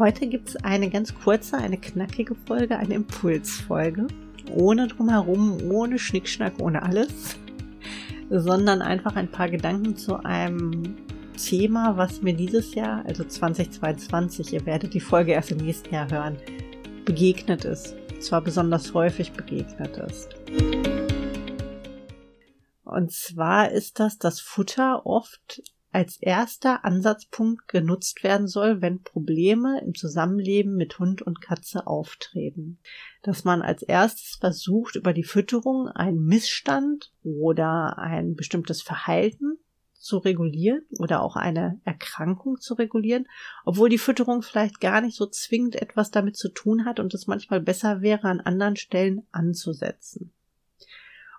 [0.00, 4.06] Heute gibt es eine ganz kurze, eine knackige Folge, eine Impulsfolge.
[4.50, 7.36] Ohne drumherum, ohne Schnickschnack, ohne alles.
[8.30, 10.96] Sondern einfach ein paar Gedanken zu einem
[11.36, 16.10] Thema, was mir dieses Jahr, also 2022, ihr werdet die Folge erst im nächsten Jahr
[16.10, 16.38] hören,
[17.04, 17.94] begegnet ist.
[18.20, 20.30] Zwar besonders häufig begegnet ist.
[22.84, 25.60] Und zwar ist das, dass Futter oft
[25.92, 32.78] als erster Ansatzpunkt genutzt werden soll, wenn Probleme im Zusammenleben mit Hund und Katze auftreten.
[33.22, 39.58] Dass man als erstes versucht, über die Fütterung einen Missstand oder ein bestimmtes Verhalten
[40.00, 43.26] zu regulieren oder auch eine Erkrankung zu regulieren,
[43.64, 47.26] obwohl die Fütterung vielleicht gar nicht so zwingend etwas damit zu tun hat und es
[47.26, 50.32] manchmal besser wäre, an anderen Stellen anzusetzen.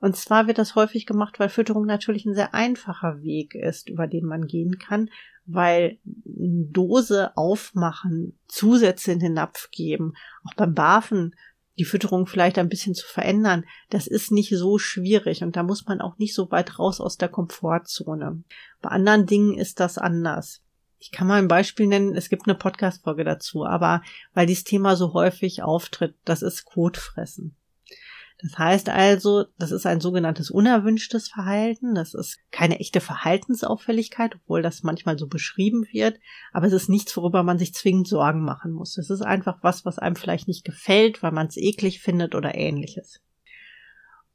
[0.00, 4.06] Und zwar wird das häufig gemacht, weil Fütterung natürlich ein sehr einfacher Weg ist, über
[4.06, 5.10] den man gehen kann,
[5.46, 11.34] weil Dose aufmachen, Zusätze in den Napf geben, auch beim Barfen
[11.78, 15.86] die Fütterung vielleicht ein bisschen zu verändern, das ist nicht so schwierig und da muss
[15.86, 18.42] man auch nicht so weit raus aus der Komfortzone.
[18.80, 20.62] Bei anderen Dingen ist das anders.
[20.98, 24.02] Ich kann mal ein Beispiel nennen, es gibt eine Podcast-Folge dazu, aber
[24.32, 27.54] weil dieses Thema so häufig auftritt, das ist Kotfressen.
[28.38, 31.94] Das heißt also, das ist ein sogenanntes unerwünschtes Verhalten.
[31.94, 36.18] Das ist keine echte Verhaltensauffälligkeit, obwohl das manchmal so beschrieben wird.
[36.52, 38.98] Aber es ist nichts, worüber man sich zwingend Sorgen machen muss.
[38.98, 42.54] Es ist einfach was, was einem vielleicht nicht gefällt, weil man es eklig findet oder
[42.54, 43.22] ähnliches.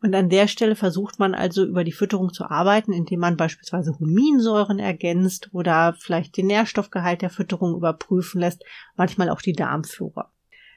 [0.04, 4.00] Und an der Stelle versucht man also über die Fütterung zu arbeiten, indem man beispielsweise
[4.00, 8.64] Huminsäuren ergänzt oder vielleicht den Nährstoffgehalt der Fütterung überprüfen lässt,
[8.96, 10.32] manchmal auch die Darmflora.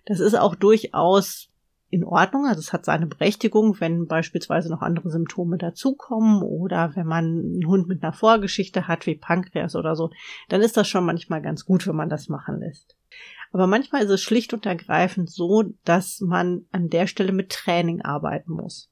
[0.05, 1.49] Das ist auch durchaus
[1.95, 2.47] in Ordnung.
[2.47, 7.67] Also es hat seine Berechtigung, wenn beispielsweise noch andere Symptome dazukommen oder wenn man einen
[7.67, 10.11] Hund mit einer Vorgeschichte hat, wie Pankreas oder so,
[10.49, 12.97] dann ist das schon manchmal ganz gut, wenn man das machen lässt.
[13.53, 18.03] Aber manchmal ist es schlicht und ergreifend so, dass man an der Stelle mit Training
[18.03, 18.91] arbeiten muss.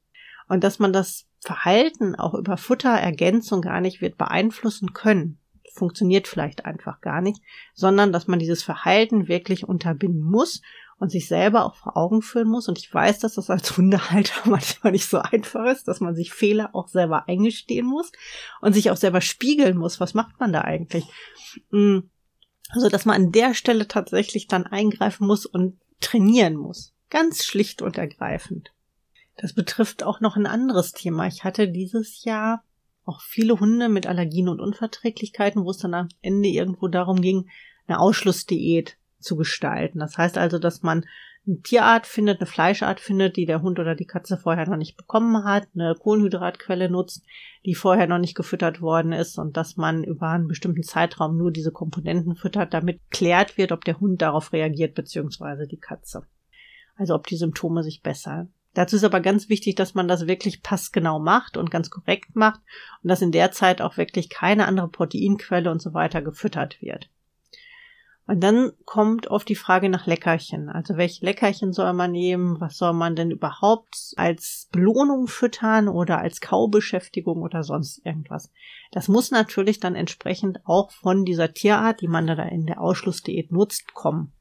[0.48, 5.40] Und dass man das Verhalten auch über Futterergänzung gar nicht wird beeinflussen können.
[5.74, 7.42] Funktioniert vielleicht einfach gar nicht,
[7.74, 10.62] sondern dass man dieses Verhalten wirklich unterbinden muss
[11.02, 12.68] und sich selber auch vor Augen führen muss.
[12.68, 16.32] Und ich weiß, dass das als Hundehalter manchmal nicht so einfach ist, dass man sich
[16.32, 18.12] Fehler auch selber eingestehen muss
[18.60, 19.98] und sich auch selber spiegeln muss.
[19.98, 21.04] Was macht man da eigentlich?
[21.70, 21.98] Mm,
[22.68, 26.94] also, dass man an der Stelle tatsächlich dann eingreifen muss und trainieren muss.
[27.10, 28.72] Ganz schlicht und ergreifend.
[29.36, 31.26] Das betrifft auch noch ein anderes Thema.
[31.26, 32.62] Ich hatte dieses Jahr
[33.04, 37.50] auch viele Hunde mit Allergien und Unverträglichkeiten, wo es dann am Ende irgendwo darum ging,
[37.88, 39.98] eine Ausschlussdiät zu gestalten.
[39.98, 41.04] Das heißt also, dass man
[41.46, 44.96] eine Tierart findet, eine Fleischart findet, die der Hund oder die Katze vorher noch nicht
[44.96, 47.24] bekommen hat, eine Kohlenhydratquelle nutzt,
[47.64, 51.50] die vorher noch nicht gefüttert worden ist und dass man über einen bestimmten Zeitraum nur
[51.50, 56.26] diese Komponenten füttert, damit klärt wird, ob der Hund darauf reagiert, beziehungsweise die Katze.
[56.94, 58.52] Also ob die Symptome sich bessern.
[58.74, 62.60] Dazu ist aber ganz wichtig, dass man das wirklich passgenau macht und ganz korrekt macht
[63.02, 67.10] und dass in der Zeit auch wirklich keine andere Proteinquelle und so weiter gefüttert wird.
[68.26, 70.68] Und dann kommt oft die Frage nach Leckerchen.
[70.68, 72.60] Also welche Leckerchen soll man nehmen?
[72.60, 78.52] Was soll man denn überhaupt als Belohnung füttern oder als Kaubeschäftigung oder sonst irgendwas?
[78.92, 83.50] Das muss natürlich dann entsprechend auch von dieser Tierart, die man da in der Ausschlussdiät
[83.50, 84.32] nutzt, kommen.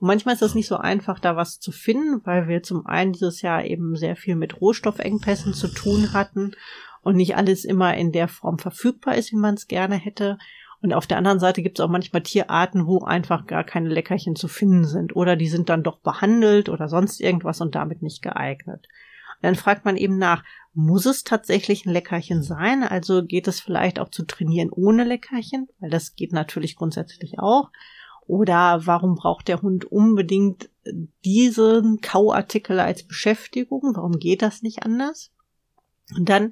[0.00, 3.12] Und manchmal ist es nicht so einfach, da was zu finden, weil wir zum einen
[3.12, 6.52] dieses Jahr eben sehr viel mit Rohstoffengpässen zu tun hatten
[7.02, 10.38] und nicht alles immer in der Form verfügbar ist, wie man es gerne hätte.
[10.80, 14.36] Und auf der anderen Seite gibt es auch manchmal Tierarten, wo einfach gar keine Leckerchen
[14.36, 15.16] zu finden sind.
[15.16, 18.86] Oder die sind dann doch behandelt oder sonst irgendwas und damit nicht geeignet.
[18.86, 20.44] Und dann fragt man eben nach,
[20.74, 22.84] muss es tatsächlich ein Leckerchen sein?
[22.84, 25.68] Also geht es vielleicht auch zu trainieren ohne Leckerchen?
[25.80, 27.70] Weil das geht natürlich grundsätzlich auch.
[28.28, 30.68] Oder warum braucht der Hund unbedingt
[31.24, 33.80] diesen Kauartikel als Beschäftigung?
[33.94, 35.32] Warum geht das nicht anders?
[36.16, 36.50] Und dann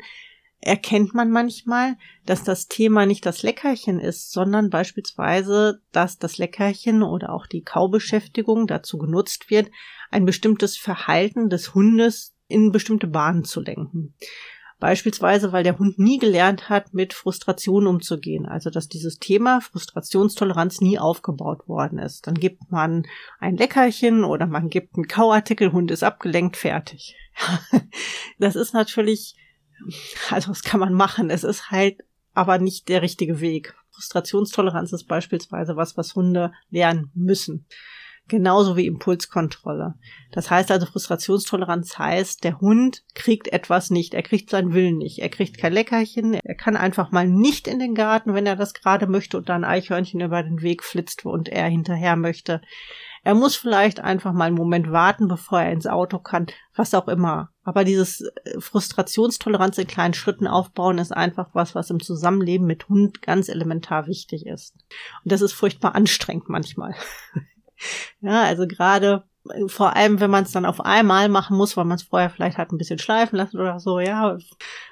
[0.61, 7.03] erkennt man manchmal, dass das Thema nicht das Leckerchen ist, sondern beispielsweise, dass das Leckerchen
[7.03, 9.71] oder auch die Kaubeschäftigung dazu genutzt wird,
[10.11, 14.15] ein bestimmtes Verhalten des Hundes in bestimmte Bahnen zu lenken.
[14.79, 18.45] Beispielsweise, weil der Hund nie gelernt hat, mit Frustration umzugehen.
[18.45, 22.27] Also, dass dieses Thema Frustrationstoleranz nie aufgebaut worden ist.
[22.27, 23.07] Dann gibt man
[23.39, 27.17] ein Leckerchen oder man gibt einen Kauartikel, Hund ist abgelenkt, fertig.
[28.39, 29.37] das ist natürlich
[30.31, 31.31] also was kann man machen?
[31.31, 32.03] Es ist halt
[32.35, 33.75] aber nicht der richtige Weg.
[33.93, 37.67] Frustrationstoleranz ist beispielsweise was, was Hunde lernen müssen.
[38.29, 39.95] Genauso wie Impulskontrolle.
[40.33, 45.21] Das heißt also, Frustrationstoleranz heißt, der Hund kriegt etwas nicht, er kriegt seinen Willen nicht,
[45.21, 48.75] er kriegt kein Leckerchen, er kann einfach mal nicht in den Garten, wenn er das
[48.75, 52.61] gerade möchte und da ein Eichhörnchen über den Weg flitzt und er hinterher möchte.
[53.27, 56.47] Er muss vielleicht einfach mal einen Moment warten, bevor er ins Auto kann,
[56.77, 57.51] was auch immer.
[57.65, 62.89] Aber dieses äh, Frustrationstoleranz in kleinen Schritten aufbauen ist einfach was, was im Zusammenleben mit
[62.89, 64.77] Hund ganz elementar wichtig ist.
[65.25, 66.95] Und das ist furchtbar anstrengend manchmal.
[68.21, 69.25] ja, also gerade
[69.69, 72.59] vor allem, wenn man es dann auf einmal machen muss, weil man es vorher vielleicht
[72.59, 74.37] hat ein bisschen schleifen lassen oder so, ja,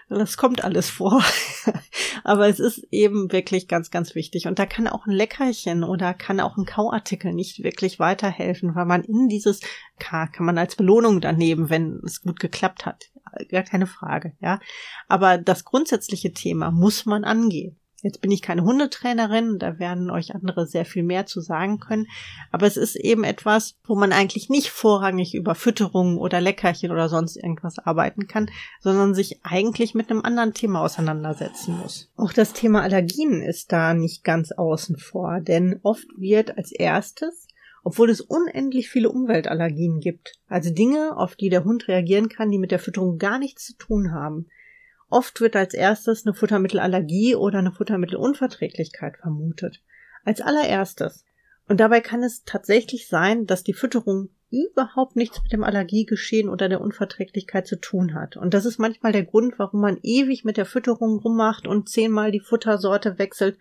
[0.09, 1.23] das kommt alles vor.
[2.25, 4.47] Aber es ist eben wirklich ganz, ganz wichtig.
[4.47, 8.87] Und da kann auch ein Leckerchen oder kann auch ein Kauartikel nicht wirklich weiterhelfen, weil
[8.87, 9.61] man in dieses
[9.99, 13.11] K kann man als Belohnung dann nehmen, wenn es gut geklappt hat.
[13.51, 14.61] Gar keine Frage, ja.
[15.09, 17.79] Aber das grundsätzliche Thema muss man angehen.
[18.05, 22.07] Jetzt bin ich keine Hundetrainerin, da werden euch andere sehr viel mehr zu sagen können.
[22.53, 27.09] Aber es ist eben etwas, wo man eigentlich nicht vorrangig über Fütterung oder Leckerchen oder
[27.09, 32.11] sonst irgendwas arbeiten kann, sondern sich eigentlich mit einem anderen Thema auseinandersetzen muss.
[32.19, 37.49] Auch das Thema Allergien ist da nicht ganz außen vor, denn oft wird als erstes
[37.87, 42.59] obwohl es unendlich viele Umweltallergien gibt, also Dinge, auf die der Hund reagieren kann, die
[42.59, 44.47] mit der Fütterung gar nichts zu tun haben.
[45.15, 49.81] Oft wird als erstes eine Futtermittelallergie oder eine Futtermittelunverträglichkeit vermutet.
[50.25, 51.25] Als allererstes.
[51.69, 56.69] Und dabei kann es tatsächlich sein, dass die Fütterung überhaupt nichts mit dem Allergiegeschehen oder
[56.69, 58.37] der Unverträglichkeit zu tun hat.
[58.37, 62.33] Und das ist manchmal der Grund, warum man ewig mit der Fütterung rummacht und zehnmal
[62.33, 63.57] die Futtersorte wechselt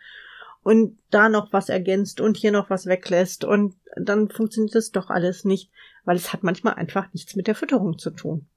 [0.64, 5.12] und da noch was ergänzt und hier noch was weglässt und dann funktioniert es doch
[5.12, 5.70] alles nicht,
[6.04, 8.48] weil es hat manchmal einfach nichts mit der Fütterung zu tun.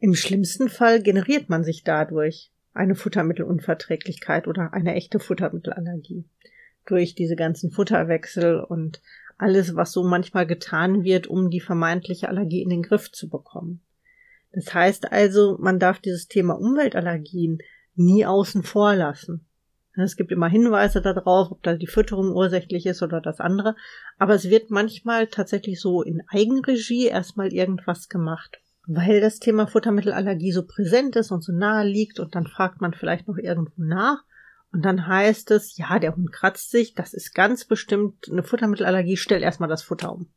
[0.00, 6.24] Im schlimmsten Fall generiert man sich dadurch eine Futtermittelunverträglichkeit oder eine echte Futtermittelallergie.
[6.86, 9.02] Durch diese ganzen Futterwechsel und
[9.38, 13.80] alles, was so manchmal getan wird, um die vermeintliche Allergie in den Griff zu bekommen.
[14.52, 17.58] Das heißt also, man darf dieses Thema Umweltallergien
[17.96, 19.46] nie außen vor lassen.
[19.96, 23.74] Es gibt immer Hinweise darauf, ob da die Fütterung ursächlich ist oder das andere,
[24.16, 30.50] aber es wird manchmal tatsächlich so in Eigenregie erstmal irgendwas gemacht weil das Thema Futtermittelallergie
[30.50, 34.24] so präsent ist und so nahe liegt und dann fragt man vielleicht noch irgendwo nach
[34.72, 39.18] und dann heißt es, ja, der Hund kratzt sich, das ist ganz bestimmt eine Futtermittelallergie,
[39.18, 40.28] stell erstmal das Futter um.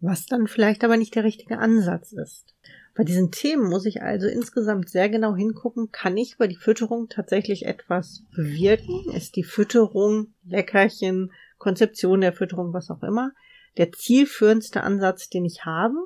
[0.00, 2.56] Was dann vielleicht aber nicht der richtige Ansatz ist.
[2.96, 7.08] Bei diesen Themen muss ich also insgesamt sehr genau hingucken, kann ich bei die Fütterung
[7.08, 9.12] tatsächlich etwas bewirken?
[9.12, 13.30] Ist die Fütterung, Leckerchen, Konzeption der Fütterung, was auch immer,
[13.76, 15.96] der zielführendste Ansatz, den ich habe?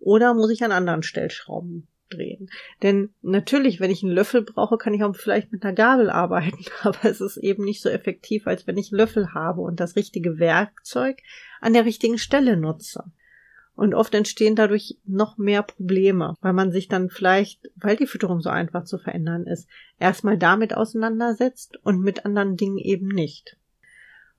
[0.00, 2.50] Oder muss ich an anderen Stellschrauben drehen?
[2.82, 6.64] Denn natürlich, wenn ich einen Löffel brauche, kann ich auch vielleicht mit einer Gabel arbeiten,
[6.82, 9.94] aber es ist eben nicht so effektiv, als wenn ich einen Löffel habe und das
[9.96, 11.18] richtige Werkzeug
[11.60, 13.04] an der richtigen Stelle nutze.
[13.74, 18.40] Und oft entstehen dadurch noch mehr Probleme, weil man sich dann vielleicht, weil die Fütterung
[18.40, 19.68] so einfach zu verändern ist,
[19.98, 23.56] erstmal damit auseinandersetzt und mit anderen Dingen eben nicht.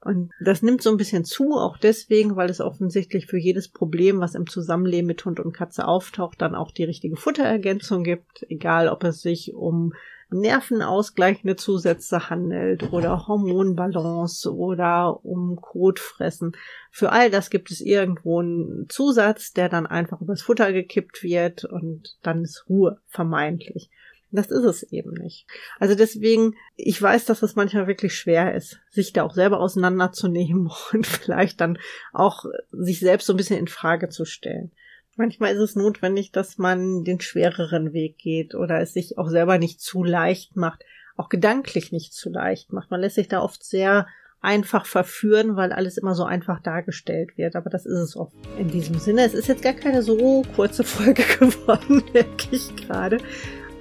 [0.03, 4.19] Und das nimmt so ein bisschen zu, auch deswegen, weil es offensichtlich für jedes Problem,
[4.19, 8.89] was im Zusammenleben mit Hund und Katze auftaucht, dann auch die richtige Futterergänzung gibt, egal
[8.89, 9.94] ob es sich um
[10.31, 16.53] nervenausgleichende Zusätze handelt oder Hormonbalance oder um Kotfressen.
[16.89, 21.65] Für all das gibt es irgendwo einen Zusatz, der dann einfach übers Futter gekippt wird
[21.65, 23.92] und dann ist Ruhe vermeintlich.
[24.31, 25.45] Das ist es eben nicht.
[25.79, 30.69] Also deswegen, ich weiß, dass es manchmal wirklich schwer ist, sich da auch selber auseinanderzunehmen
[30.93, 31.77] und vielleicht dann
[32.13, 34.71] auch sich selbst so ein bisschen in Frage zu stellen.
[35.17, 39.57] Manchmal ist es notwendig, dass man den schwereren Weg geht oder es sich auch selber
[39.57, 40.83] nicht zu leicht macht,
[41.17, 42.89] auch gedanklich nicht zu leicht macht.
[42.89, 44.07] Man lässt sich da oft sehr
[44.41, 47.55] einfach verführen, weil alles immer so einfach dargestellt wird.
[47.55, 49.23] Aber das ist es oft in diesem Sinne.
[49.23, 53.17] Es ist jetzt gar keine so kurze Folge geworden, merke ich gerade.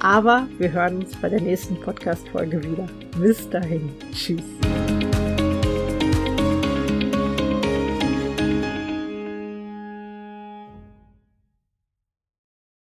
[0.00, 2.86] Aber wir hören uns bei der nächsten Podcast-Folge wieder.
[3.18, 3.90] Bis dahin.
[4.12, 4.42] Tschüss.